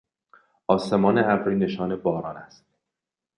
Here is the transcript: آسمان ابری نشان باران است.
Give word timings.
آسمان 0.67 1.17
ابری 1.17 1.55
نشان 1.55 1.95
باران 1.95 2.37
است. 2.37 2.65